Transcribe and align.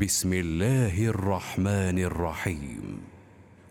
بسم 0.00 0.32
الله 0.32 1.08
الرحمن 1.08 1.98
الرحيم. 1.98 3.00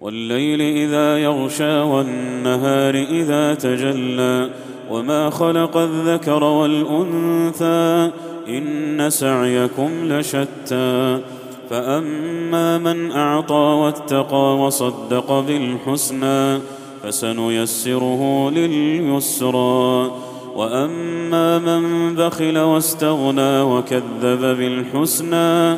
والليل 0.01 0.61
إذا 0.61 1.17
يغشى 1.17 1.79
والنهار 1.79 2.95
إذا 2.95 3.53
تجلى 3.53 4.49
وما 4.89 5.29
خلق 5.29 5.77
الذكر 5.77 6.43
والأنثى 6.43 8.11
إن 8.47 9.09
سعيكم 9.09 9.89
لشتى. 10.03 11.21
فأما 11.69 12.77
من 12.77 13.11
أعطى 13.11 13.53
واتقى 13.53 14.57
وصدق 14.57 15.39
بالحسنى 15.39 16.59
فسنيسره 17.03 18.49
لليسرى. 18.49 20.11
وأما 20.55 21.59
من 21.59 22.15
بخل 22.15 22.57
واستغنى 22.57 23.61
وكذب 23.61 24.41
بالحسنى 24.41 25.77